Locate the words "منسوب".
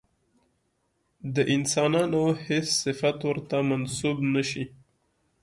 3.69-4.17